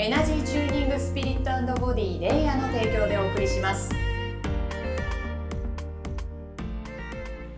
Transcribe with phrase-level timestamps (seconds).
[0.00, 3.90] エナジーチューニングスピリットボディレイヤーの提供でお送りします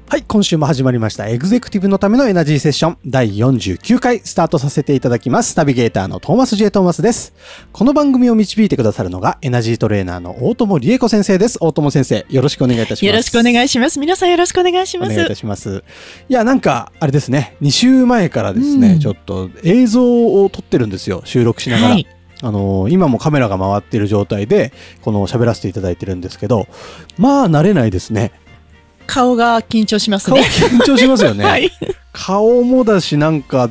[0.09, 1.29] はい、今週も始まりました。
[1.29, 5.57] エグゼクティブのためのエナジーセッション第49回スタートさせていただきます。
[5.57, 6.71] ナビゲーターのトーマス J.
[6.71, 7.35] トーマスです。
[7.73, 11.59] この番組を導いてくださるのがエナジートレーナーの大友理恵子先生です。
[11.61, 13.05] 大友先生、よろしくお願いいたします。
[13.05, 14.01] よろしくお願いします。
[14.01, 15.13] 皆さんよろしくお願いします。
[15.13, 15.85] お願いいたします。
[16.29, 21.89] いや、なんか、あれですね、2週前からですね、うんちょっと映像を撮ってるんですよ、収録しながら。
[21.91, 22.20] はい。
[22.43, 24.73] あのー今もカメラが回ってる状態で、
[25.03, 26.67] この喋らせていただいてるんですけど、
[27.19, 28.33] まあ、慣れないですね。
[29.07, 30.45] 顔が緊張します顔ね。
[30.45, 31.45] 緊張しますよね。
[31.45, 31.71] はい。
[32.13, 33.69] 顔もだし、なんか、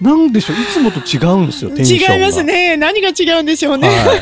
[0.00, 2.14] なんでしょう、いつもと違うんですよ、テンションが。
[2.14, 2.42] 違います。
[2.42, 2.76] ね。
[2.76, 3.88] 何が違うんでしょうね。
[3.88, 4.20] はい。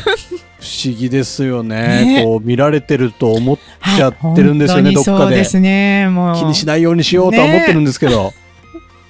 [0.61, 2.05] 不思議ですよね。
[2.21, 5.45] ねこう、見られてると思っはいちゃってるんですよね、どっかでで。
[5.45, 6.07] すね。
[6.09, 6.35] もう。
[6.35, 8.33] 気にしないようにしようとは思ってるんですけど。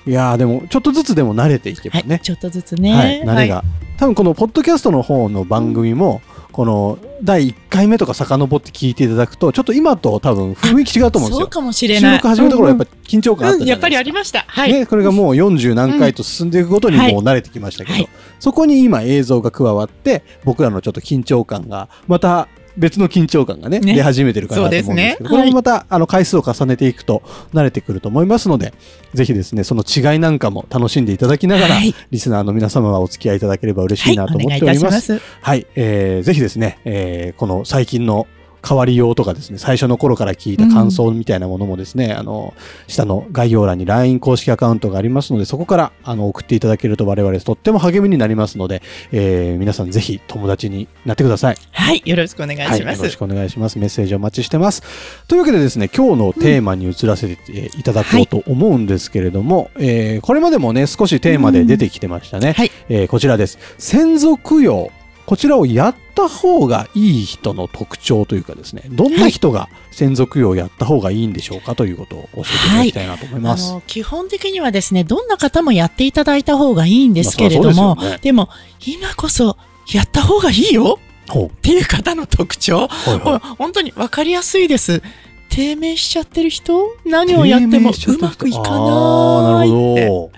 [0.07, 2.07] いやーでも、ちょっとずつでも慣れていけばはい。
[2.07, 2.19] ね。
[2.23, 2.95] ちょっとずつね。
[2.95, 3.63] はい、慣れが。
[4.01, 6.21] は多分このポッドキャストの方の番組も、
[6.51, 11.41] この第1回目とか遡って聞いていただくと、ちょっと今と多分雰囲気違うと思うんですよ。
[11.41, 12.17] そうかもしれない。
[12.17, 13.69] 収録始めた頃はやっぱり緊張感あったうん、じゃないですか。
[13.69, 14.45] やっぱりありました。
[14.47, 14.73] はい。
[14.73, 27.21] ね、これがもう40何回と進んでいくごとにはいもう慣れてきましたけど、はいそこに今映像が加わって、僕らのちょっと緊張感が、また別の緊張感がね、ね出始めてるかなと思うんですけど、ねこれもまた、あの回数を重ねていくと
[27.53, 28.73] 慣れてくると思いますので、
[29.13, 34.17] ぜひですね、その違いなんかも楽しんでいただきながら、はいリスナーの皆様はお付き合いいただければ嬉しはいい。
[34.17, 34.91] なと思っておりま。
[34.91, 35.21] すす。
[35.41, 38.27] はい、えー、ぜひですね、えー、この最近の
[38.67, 42.53] 変わりようとかですね、最初の頃から聞いた感想みたいなものもですね、あの、
[42.87, 51.55] 下の概要欄に LINE 公式アカウントがありますので、そこからあの送っていただけると我々とっても励みになりますので、えー、皆さんぜひ友達になってください。
[51.71, 52.01] はい。
[52.05, 53.15] よろしくお願いしはい、ますよろし。
[53.15, 53.79] くお願いします。
[53.79, 54.83] メッセージお待ちしてます。
[55.27, 62.53] というわけでですね、今日のテーマに移らせていただこうと思うんですけれども、えーこれまでもね、少しテーマで出てきてましたね。
[62.53, 62.71] はい。
[62.89, 63.57] えーこちらです。
[63.77, 64.91] 先祖供養。
[65.31, 73.71] こちらをやった方がいい人の特徴というかですね、どんな人が先祖供養をやった方がいいんでしょうかということを教えていただきたいなと思います。
[73.71, 78.19] あの基本的にはですね、どんな方もやっていただいた方がいいんですけれども、まあでね。
[78.21, 78.49] でも、
[78.85, 79.55] 今こそ
[79.93, 80.99] やった方がいいよ
[81.31, 85.01] っていう方の特徴、はいは本当に分かりやすいです。
[85.47, 86.95] 低迷しちゃってる人？
[87.05, 90.31] 何をやってもうまくいかないって。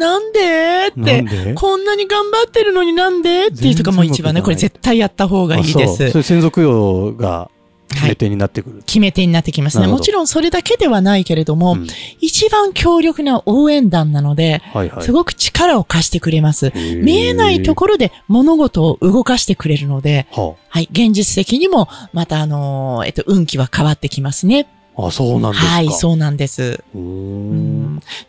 [0.00, 0.90] なんで？
[0.96, 1.02] ど。
[1.02, 1.54] って。
[1.54, 3.46] こんなに頑張ってるのになんで？
[3.46, 6.18] っていう人がもう一番ね、これ絶対やった方がいいであそうすそ。
[6.18, 7.48] れ先祖供養が
[7.88, 8.10] 決はい。
[8.10, 8.82] め手になってくる。
[8.86, 9.86] 決め手になってきますね。
[9.86, 11.86] もちろんそれだけではないけれども、うん
[12.20, 15.02] 一番強力な応援団なので、はいはい。
[15.04, 16.72] すごく力を貸してくれます。
[16.74, 20.56] 見えないところで物事を動かしてくれるので、ろ。
[20.68, 24.68] はい、現実的にも、またあのーえっと、運気は変わってきますね。
[25.00, 25.70] はあ、あ、そうなんですか。
[25.70, 26.82] はい、そうなんです。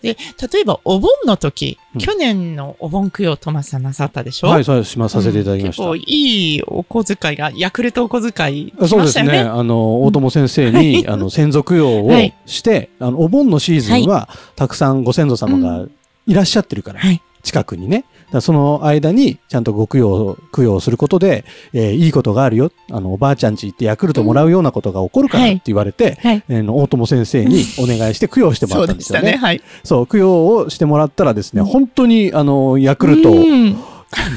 [0.01, 0.17] で、
[0.51, 2.01] 例えばお盆の時、うん。
[2.01, 4.47] 去年のお盆供養トマスさんなさったでしょ？
[4.47, 5.83] はい、そうしまさせていただきました。
[5.83, 5.99] うん。
[5.99, 9.39] 結構いいお小遣いが、ヤクルトお小遣いあ来そうですね。
[9.39, 12.33] あの、大友先生に、はい あの、先祖供養をはい。
[12.45, 15.85] して、あの、お盆のシーズンは、たくさんご先祖様が
[16.27, 17.21] いらっしゃってるから、はい。
[17.41, 18.05] 近くにね。
[18.39, 21.43] その間に、ちゃんとご供養、供養することで、
[21.73, 22.71] えーいいことがあるよ。
[22.89, 26.43] あの、おばあちゃんち行ってヤクルトもらうようなことが起こるからはいって言われて、はい。
[26.47, 29.03] えーの大友先生にお願いして供養してもらそうったんでよね。
[29.03, 29.37] ですしたね。
[29.37, 29.61] はい。
[29.83, 33.75] そう、供養をしてもらったらですね、うん本当に、あの、ヤクルト、うん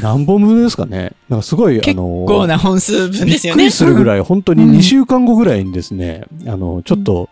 [0.03, 1.13] 何本分ですかね。
[1.29, 3.65] なんかすごい、あ結の、構な本数分ですよね。
[3.65, 7.29] びっくりするぐらい、本当にうん2週間後ぐらいにですね、あの、ちょっと、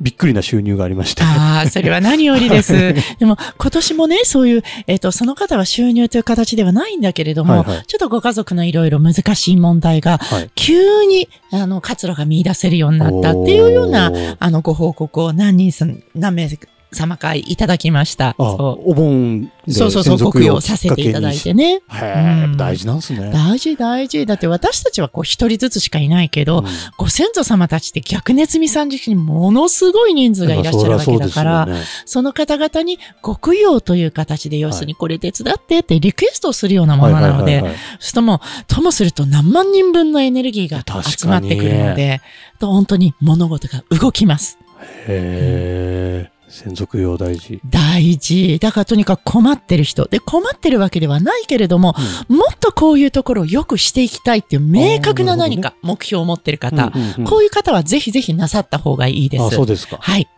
[0.00, 1.22] びっくりな収入がありまして。
[1.24, 2.72] ああ、それは何よりです。
[3.18, 10.50] でも、今年もね、そういう、えっ、と、その方は収入という形ではないんだけれども、はいはいちょっとご家族のいろいろ難しい問題が、はい。
[10.54, 16.48] 急に、あの、活路が見出せるようになったっていうようなあの、ご報告を何人さん、何名
[16.96, 18.34] 様かいただきました。
[18.38, 21.80] お盆そうそうそう、ご供養させていただいてね。
[22.02, 23.30] うん大事なんですね。
[23.32, 24.26] 大事大事。
[24.26, 26.66] だって私たちはこう一人ずつしかいないけど、うん
[26.96, 37.62] ご先祖様たちって逆熱味三時にものすごい人数がいらっしゃるわけだから、そねその方々にご供養という形で、要するにこれ手伝ってってリクエストをするようなものなので、
[38.00, 42.20] そともう、ともすると何万人分のエネルギーが集まってくるので、
[42.58, 44.58] と本当に物事が動きます。
[45.06, 46.35] へえ。
[46.48, 47.60] 専属用大事。
[47.68, 48.58] 大事。
[48.60, 50.06] だからとにかく困ってる人。
[50.06, 51.94] で、困ってるわけではないけれども、
[52.28, 59.44] もっとこういうところを良くしていきたいっていう明確な何か目標を持ってる方、うんうんうんこういう方はぜひぜひなさった方がいいです。
[59.44, 59.98] あ、そうですか。
[60.00, 60.28] はい。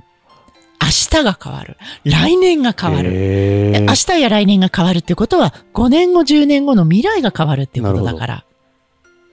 [0.81, 0.89] 明
[1.21, 1.77] 日が変わる。
[2.05, 3.83] 来年が変わる。
[3.87, 8.45] 明日や来年が変わるってことは、5年後、10年後の未来が変わるっていうことだから。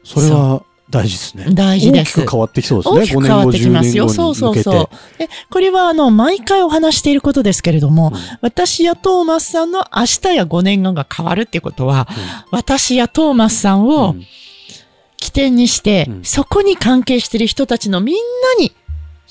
[0.04, 0.64] それは
[0.96, 1.46] 大事ですね。
[1.54, 3.02] 大事です大きく変わってきそうですね。
[3.02, 4.06] 大きく変わってきますよ。
[4.06, 5.18] 5年後そう10年後に向けてそうそう。
[5.18, 12.08] で、これはあの、毎回お話していることですけれども、うん私やトーマスさんの明日や5年後が変わるっていうことは、
[12.52, 14.16] 私やトーマスさんうんを
[15.18, 18.72] 起点にして、うんそこに関係している人たちのみんなに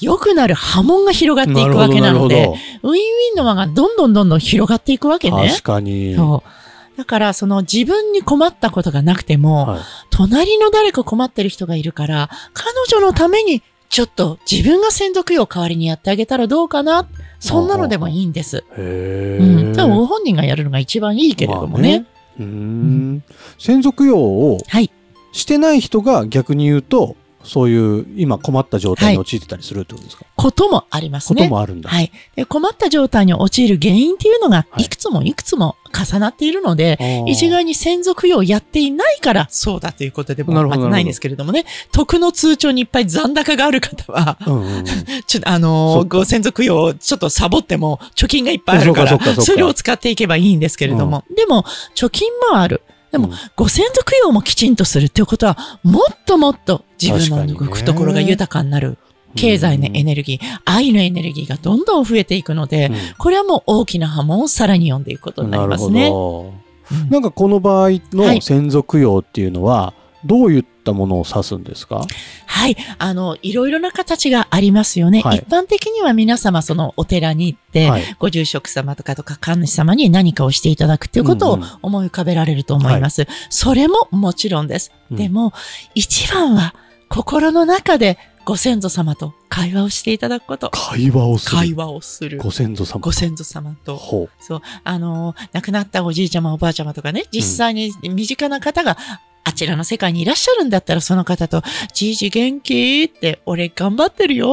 [0.00, 2.46] 良くなる波紋が広がっていくわけなので、
[2.82, 2.98] ウィンウィ
[3.34, 5.48] ンの輪がどんどんどんどん広がっていくわけね。
[5.50, 6.14] 確かに。
[6.14, 6.63] そう。
[6.96, 9.80] だから、その自分に困ったことがなくても、はい
[10.10, 17.08] 隣の誰か困ってる人がいるから、彼女のために、ちょっと自分が専属用代わりにやってあげたらどうかな。
[17.40, 18.64] そんなのでもいいんです。
[18.76, 19.72] へうん。
[19.72, 22.00] ーでもご本人がやるのが一番いいけれどもね。
[22.00, 22.08] まあ
[22.38, 23.24] うーん。
[23.58, 24.90] 専属用をはい。
[25.32, 31.48] してない人が逆に言うと、そういう今困った状態に陥ってたりするってことですか、こともありますことね。
[31.48, 31.90] もあるんだ。
[31.90, 32.10] はい。
[32.36, 37.30] で困った状態に陥る原因っていうのが、はいいくつもいくつも重なっているので、あー。
[37.30, 44.84] 一概に専属用をやっていないから、そうだということでもまずないんですけれどもね、徳の通帳にいっぱい残高がある方は、うんうんうん。
[45.26, 51.64] ちょっとあのーご専属用をちょっとサボっても貯金がいっぱいあるからそれを使っていけばいいんですけれども、でも
[51.94, 52.82] 貯金もある。
[53.14, 58.98] でも、うんご専属用もきちんとするっていうことは、もっともっと自分の確かにね懐が豊かになる。
[59.36, 66.02] 経済のエネルギー、愛のエネルギーがどんどん増えていくので、うんこれはもう大きな波紋をさらに読んでいくことになりますね。
[66.02, 66.54] なるほ
[66.90, 67.12] うんど。
[67.12, 69.94] なんかこの場合はいの専属用っていうのは、
[70.24, 72.06] どういったものを指すんですか？
[72.46, 72.76] はい。
[72.98, 75.20] あの、いろいろな形がありますよね。
[75.20, 83.26] はい一般的には皆様そのお寺に行って、はいご住職様とかとか神主様に何かをしていただくっていうことをうんうん思い浮かべられると思います。
[83.50, 84.92] それももちろんです。
[85.10, 85.52] うんでも、
[85.94, 86.74] 一番は
[87.08, 90.70] 心の中でご先祖様と会話をしていただくこと。
[90.70, 91.56] 会話をする。
[91.56, 92.38] 会話をする。
[92.38, 93.00] ご先祖様。
[93.00, 93.96] ご先祖様と。
[93.96, 98.96] ほそう、あのー亡くなったおじいちゃまおばあちゃまとかね、実際に身近な方が、
[99.46, 101.62] あちらの世界にいらっしゃるんだったら、その方と、
[101.92, 104.50] じいじ元気って、俺頑張ってるよ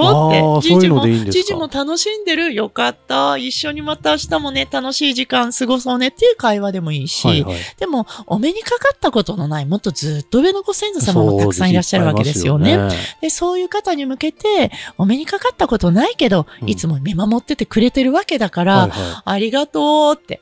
[0.60, 7.28] って、じいじも、じいじも楽しんでる、よかった、一緒にまた明日もね、楽しい時間過ごそうねっていう会話でもいいし、う。
[7.30, 7.58] はいはい。
[7.80, 12.76] でも、お目にかかったことのない、もっとずっと上のご先祖様もたくさんいらっしゃるわけですよね。
[12.76, 20.42] そうですいっぱいいますよで、そういう方に向けて、お目にかかったことないけど、うんいつも見守っててくれてるわけだから、はいはいありがとうって、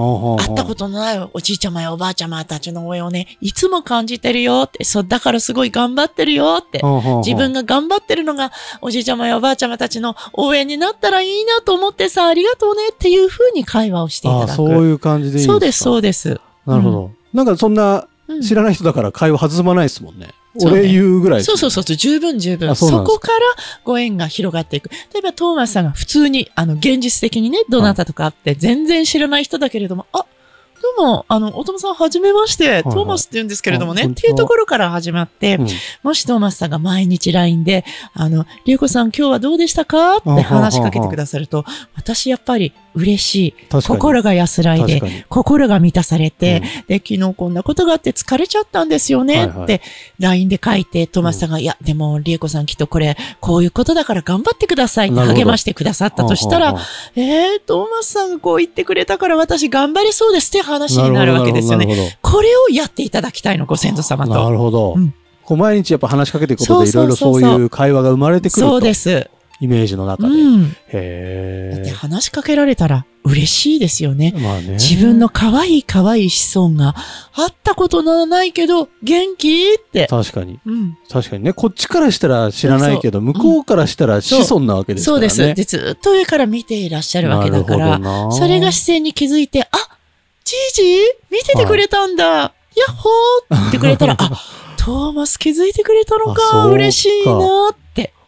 [0.00, 6.82] 会会ったことのないおじいちゃまやおばあちゃまたちの応援をね、いつも感じてるよって、そう、だからすごい頑張ってるよって、
[7.24, 14.50] 自分がが頑張ってるのがおじいちゃまやおばあちゃまたちの応援になったらいいなと思ってさ、ありがとうねっていうふうに会話をしていただく。
[14.50, 16.40] あそういう感じでいいんですかそうです、そうです。
[16.66, 17.10] なるほど。
[17.32, 20.28] なんかそんなうん知らない人だから会話弾まないですもんね。
[20.58, 20.80] そうね。
[20.80, 22.70] 俺言うぐらいですそうそうそう十分十分。
[22.70, 23.38] あそそこから
[23.84, 24.90] ご縁が広がっていく。
[25.12, 30.26] 例えば、トーマスさんが普通に、あの、現実的にね、どなたとか会って、全然知らない人だけれども、あ、
[30.82, 35.68] どうも、あの、おともさんはじめまして、はいトーマスって言うんですけれどもね、あっていうところから始まって、うん。
[36.02, 40.16] もしトーマスさんが毎日 LINE で、あの、りゅうこさん今日はどうでしたか？
[40.16, 43.82] って話しかけてくださると、私やっぱり嬉しい。
[43.82, 49.80] 心が安らいで心が満たされて、うんで、昨日こんなことがあって疲れちゃったんですよねって
[50.18, 56.76] LINE で書いて、トーマスさんが、いや、でも、りえこさんきっとこれ、こういうことだから頑張ってくださいって励ましてくださったとしたら
[57.16, 62.18] えー、トーマスさんがこう言ってくれたから私頑張れそうですって話になるわけですよね。
[62.22, 64.38] これをやっていただきたいの、ご先祖様ほど。
[64.38, 64.50] なと。
[64.52, 65.14] るほどうん。
[65.44, 68.76] こう毎日やっぱ話しかけていくことでいろいろそそうそうそうそうういう会話が生まれてくるそと。
[68.76, 69.28] うです。
[69.60, 70.28] イメージの中で。
[70.28, 70.62] うん。
[70.64, 74.40] だってへ話しかけられたら嬉しいですよねえ。。
[74.40, 74.72] まあね。
[74.72, 76.94] 自分の可愛い可愛い子孫が
[77.34, 80.06] 会ったことのないけど元気って。
[80.06, 80.58] 確かに。
[80.64, 80.98] うん。
[81.10, 81.52] 確かにね。
[81.52, 85.28] こっちからしたら知らないけど、そう向こうからしたら子孫なわけですからね。
[85.28, 85.76] そうです。
[85.76, 89.68] で、ずっと上から見ていらっしゃるわけだから、なるほどなそれが視線に気づいて、あ、
[90.44, 90.82] じいじ
[91.30, 94.30] 見ててくれたんだ、ヤッホーって言ってくれたら、 あ、
[94.78, 97.79] トーマス気づいてくれたのか、嬉しいなって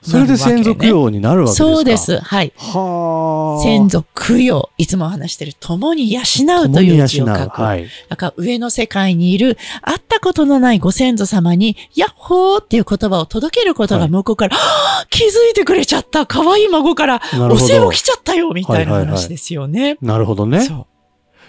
[0.03, 1.69] それで専属用になるわけですか？
[1.75, 2.19] そうです。
[2.19, 2.53] はい。
[2.57, 3.63] はあ。
[3.63, 6.21] 先祖供養、いつも話してる、共に養
[6.65, 7.63] うという字を書く。
[7.63, 7.87] はい。
[8.09, 19.99] だから上の世界にいる、会ったことのないご先祖様に、ヤッホーっていう言葉を届けることはいが向こうから、はぁ気づいてくれちゃった可愛い孫から、お世話来ちゃったよみたいなはいはいはい話ですよね。
[20.03, 20.63] なるほどね。
[20.63, 20.87] そう。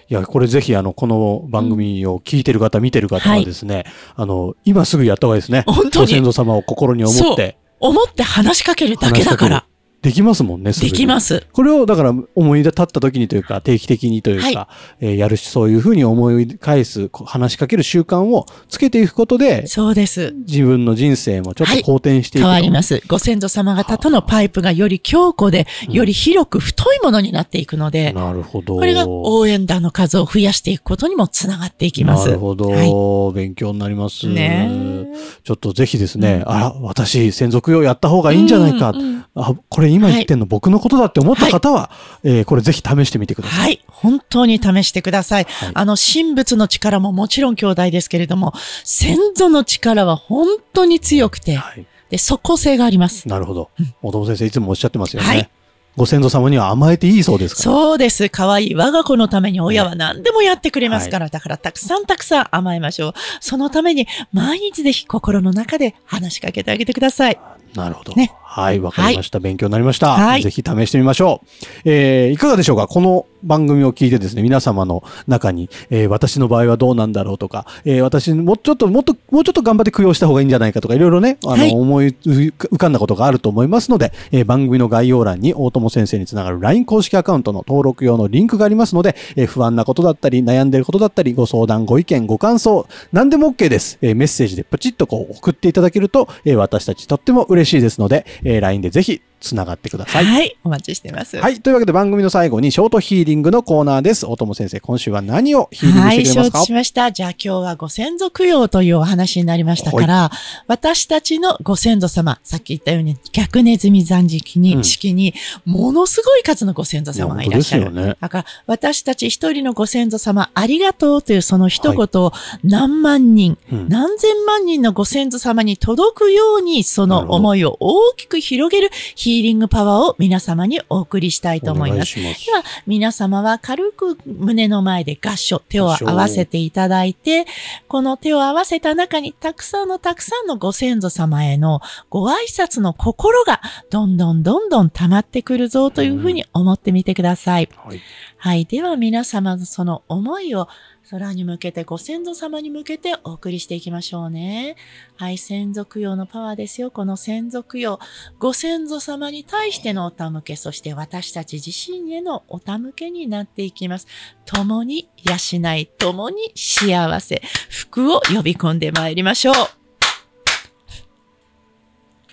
[0.10, 5.64] いや、これぜひ、あの、この番組を聞いてる方、見てる方はですね、あの、今すぐやった方がいいですね。
[5.66, 7.58] 本当にご先祖様を心に思って。
[7.84, 9.66] 思って話しかけるだけだから。
[10.04, 11.48] できますもんね、でにきます。
[11.54, 14.68] これをだから思い立った時にというか定期的にというか、はい
[15.00, 20.34] えーやるしそういうふうに思い返す話しかける習慣をつけていくことでそうです。
[20.46, 23.02] 自分の人生もちょっと好転していくと、変わります。
[23.08, 28.76] ご先祖様方とのパイプがより強固で、より広く太いものになっていくので、なるほど。
[28.76, 32.28] これが応援団の数を増やしていくことにもつながっていきます。
[32.28, 34.28] なるほど、はい勉強になります。
[34.28, 35.08] ね
[35.44, 38.90] ちょっとぜひですね、あら、私、専属用やった方がいいんじゃないか。
[38.90, 41.92] うんうんあ、これ今言ってんの僕のことだって思った方は、
[42.24, 43.60] えーこれぜひ試してみてください。
[43.60, 43.82] はい。
[43.88, 45.46] 本当に試してください。
[45.46, 53.28] はいあの、神仏の力ももちろん兄弟ですけれども、先祖の力は本当に強くて、はいで、即効性があります。
[53.28, 53.72] なるほど。
[54.04, 55.28] 大友先生いつもおっしゃってますよね。
[55.28, 55.50] はい
[55.96, 57.64] ご先祖様には甘えていいそうですから。
[57.64, 58.28] そうです。
[58.30, 63.14] 可愛い我が子のために親は何でもやってくれますから、だからたくさんたくさん甘えましょう。
[63.42, 67.40] そのために毎日ぜひ心の中で話しかけてあげてください。
[67.76, 68.14] なるほど。
[68.14, 69.40] ねはい、わかりました。
[69.40, 70.12] 勉強になりました。
[70.14, 71.48] はいぜひ試してみましょう。
[71.86, 72.86] えーいかがでしょうか？
[72.86, 93.98] この番組を聞いてですね、皆様の中に、えー私の場合はどうなんだろうとか、えー私、もうちょっと、もっと、もうちょっと頑張って供養した方がいいんじゃないかとか、いろいろね、あの、はい思い浮かんだことがあると思いますので、えー番組の概要欄に大友先生につながる LINE 公式アカウントの登録用のリンクがありますので、えー不安なことだったり、悩んでることだったり、ご相談、ご意見、ご感想、何でも OK です。
[94.04, 100.26] えーメッセージでプチッとこう送っていただけると、えー私たちとっても嬉しいですので、えー LINE でぜひつながってください。
[100.26, 100.58] はい。
[100.64, 101.38] お待ちしてます。
[101.38, 101.60] はい。
[101.60, 104.26] というわけで番組の最後にショートヒーリングのコーナーです。
[104.26, 107.12] 大友先生、今週は何をヒーリングはい、承してくれますか、知しました。
[107.12, 110.32] じゃあ今日はご先祖供養というお話になりましたから、
[110.68, 115.34] 私たちのご先祖様、さっき言ったように逆ネズミ残式に、うん式に、
[115.66, 117.92] ものすごい数のご先祖様がいらっしゃる。
[117.92, 122.32] ねだから、私たち一人のご先祖様、ありがとうというその一言を
[122.64, 132.20] 何万人、うん何千万人のご先祖様に届くように、その思いを大きく広げるヒーリングパワーを皆様にお送りしたいと思います。
[132.20, 137.46] ますでは、皆様は軽く胸の前で合掌、手を合わせていただいて、
[137.88, 147.70] この手を合わせた中にたくさんのたくさんのご先祖様へのご挨拶の心がどんどんどんどん溜まってくるぞというふうに思ってみてください。
[147.75, 148.02] はい。
[148.38, 148.66] はい。
[148.66, 150.68] では皆様のその思いを
[151.10, 154.78] 空に向けてご先祖様に向けてお送りしていきましょうね。
[155.18, 155.38] はい。
[155.38, 156.92] 先祖供養のパワーですよ。
[156.92, 158.00] この先祖供養。
[158.40, 164.08] ご先祖様に対してのお手向け、そして私たち自身へのお手向けになっていきます。
[164.46, 169.56] 共に養い、共に幸せ、福を呼び込んでまいりましょう。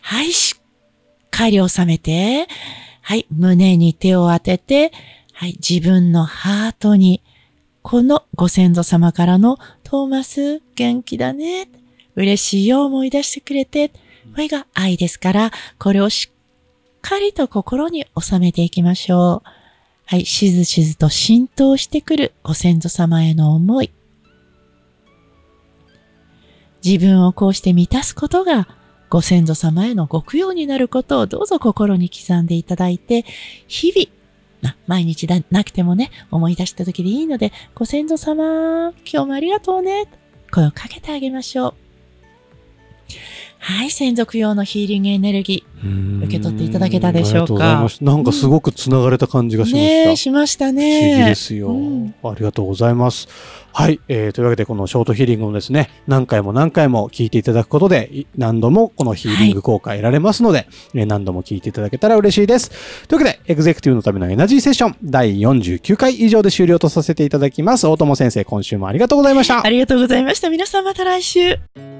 [0.00, 0.32] はい。
[0.32, 0.62] しっ
[1.30, 2.46] かり収めて、
[3.02, 3.26] はい。
[3.30, 4.92] 胸に手を当てて、
[5.32, 5.58] はい。
[5.68, 7.22] 自分のハートに、
[7.90, 11.68] このご先祖様からのトーマス元気だね。
[12.14, 13.88] 嬉しいよ思い出してくれて。
[13.88, 13.94] こ
[14.36, 19.48] れが愛ですから、これをしっかりと心に収めていきましょう。
[20.06, 20.24] はい。
[20.24, 23.90] しずしずと浸透してくるご先祖様への思い。
[26.84, 28.68] 自分をこうして満たすことが
[29.08, 33.24] ご先祖様へのご供養になることをどうぞ心に刻んでいただいて、
[33.66, 34.19] 日々、
[34.62, 40.06] な毎日だなくてもね、思い出した時でいいので、ご先祖様、今日もありがとうね、
[40.50, 41.89] 声をかけてあげましょう。
[43.62, 48.04] はい、専属用のヒーリングエネルギ受受け取っていただけたでしょうかう。
[48.04, 49.66] なんかすごく繋がれた感じがー。
[49.66, 49.82] しました。
[50.02, 51.14] ねえ、しました不ね。
[51.14, 53.28] 思議ですよ、うんありがとうございます。
[53.72, 63.06] はい、えーというわけでこのショートヒーリングをですね、何回も何回も聞いていただくことで、い何度もこのヒーリング効果得られますので、えー何度も聞いていただけたら嬉しいです。
[63.06, 67.86] というわけで、エグゼクティブのためのエナジーセッション第49回以上で終了とさせていただきます。
[67.86, 69.68] 大友先生、今週もありがとうございましたあ。
[69.68, 70.50] りがとうございました。
[70.50, 71.99] 皆さんまた来週。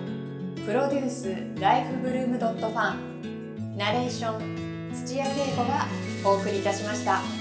[0.71, 5.85] プロデュースライフブルームドットファンナレーション土屋恵子が
[6.23, 7.40] お送りいたしました。